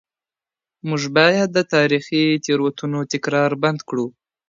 [0.87, 4.07] موږ باید د تاریخي تېروتنو تکرار بند کړو.